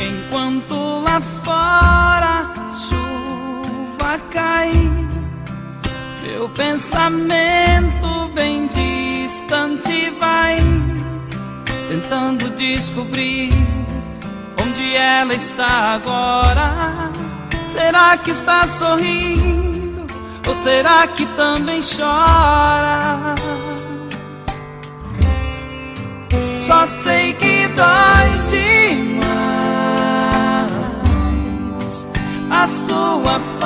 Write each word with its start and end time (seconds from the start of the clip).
Enquanto 0.00 1.00
lá 1.00 1.20
fora 1.44 2.52
chuva 2.72 4.18
cai, 4.30 4.72
meu 6.22 6.48
pensamento 6.50 8.30
bem 8.34 8.68
distante 8.68 10.10
vai, 10.20 10.58
tentando 11.88 12.50
descobrir 12.50 13.52
onde 14.62 14.94
ela 14.94 15.34
está 15.34 15.94
agora. 15.94 17.10
Será 17.72 18.16
que 18.18 18.30
está 18.30 18.66
sorrindo? 18.66 20.06
Ou 20.46 20.54
será 20.54 21.06
que 21.08 21.26
também 21.36 21.80
chora? 21.80 23.34
Só 26.54 26.86
sei 26.86 27.32
que 27.34 27.68
dói 27.68 28.46
de 28.48 28.94
mim. 28.96 29.17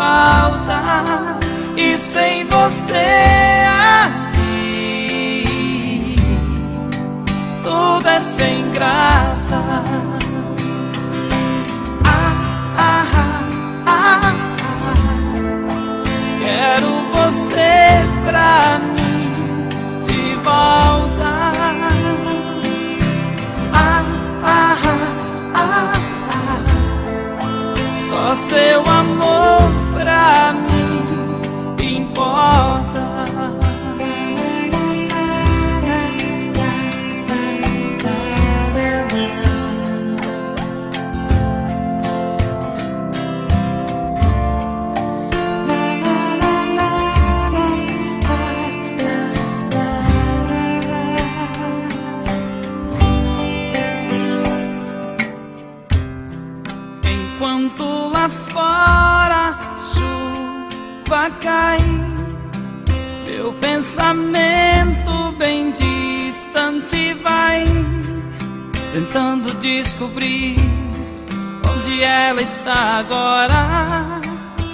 Falta 0.03 1.39
e 1.77 1.97
sem 1.97 2.45
você 2.47 3.65
aqui 4.03 5.47
tudo 7.63 8.09
é 8.09 8.19
sem 8.19 8.71
graça. 8.73 9.63
Ah, 12.05 12.35
ah, 12.77 13.07
ah, 13.87 13.87
ah, 13.87 14.35
Quero 16.45 16.93
você 17.15 17.75
pra 18.27 18.81
mim 18.97 19.69
de 20.07 20.23
volta. 20.37 21.31
Ah, 23.73 24.03
ah, 24.43 24.77
ah, 25.55 25.93
ah, 26.35 26.59
Só 28.09 28.35
seu 28.35 28.81
amor 28.81 29.32
Enquanto 57.43 58.09
lá 58.09 58.29
fora 58.29 59.59
chuva 59.93 61.29
cai, 61.41 61.81
meu 63.27 63.53
pensamento 63.55 65.33
bem 65.37 65.73
distante 65.73 67.15
vai, 67.15 67.65
tentando 68.93 69.55
descobrir 69.55 70.57
onde 71.69 72.05
ela 72.05 72.41
está 72.41 73.01
agora. 73.01 74.21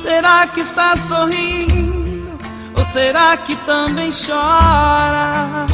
Será 0.03 0.47
que 0.48 0.60
está 0.60 0.94
sorrindo 0.94 2.38
ou 2.76 2.84
será 2.84 3.34
que 3.38 3.56
também 3.65 4.10
chora? 4.10 5.65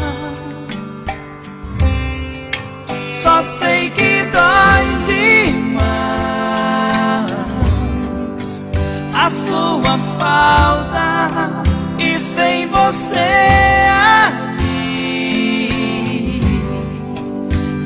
Só 3.11 3.43
sei 3.43 3.91
que 3.91 4.27
dói 4.27 5.03
demais 5.03 5.34
a 9.25 9.31
sua 9.31 9.99
falta 10.19 11.65
e 11.99 12.21
sem 12.21 12.67
você 12.67 13.87
aqui 14.21 15.71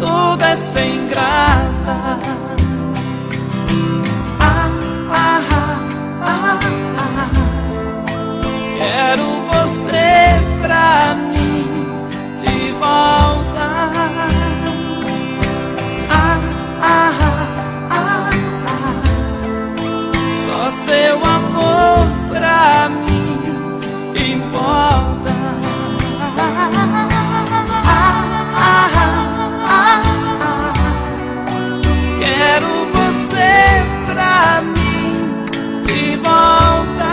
tudo 0.00 0.42
é 0.42 0.56
sem 0.56 1.06
graça. 1.06 1.27
Seu 20.70 21.16
amor 21.24 22.06
pra 22.28 22.90
mim 22.90 23.40
importa. 24.32 25.34
Ah, 27.86 28.22
ah, 28.54 28.90
ah. 29.66 30.02
Quero 32.18 32.72
você 32.92 33.82
pra 34.06 34.60
mim 34.60 35.16
de 35.86 36.16
volta. 36.16 37.12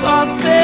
Só 0.00 0.24
seu 0.24 0.59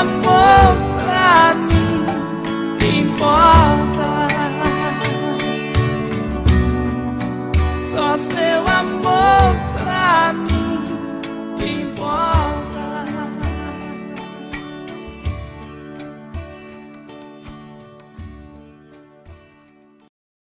amor 0.00 0.39